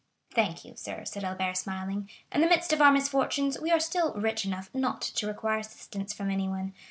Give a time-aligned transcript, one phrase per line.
[0.33, 2.09] "Thank you, sir," said Albert, smiling.
[2.31, 6.11] "In the midst of our misfortunes, we are still rich enough not to require assistance
[6.11, 6.73] from anyone.